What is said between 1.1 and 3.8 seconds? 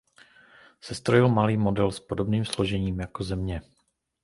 malý model s podobným složením jako Země.